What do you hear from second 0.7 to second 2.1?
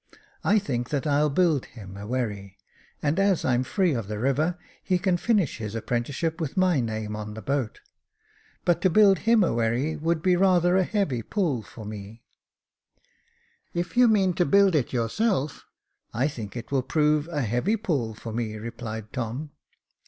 that I'll build him a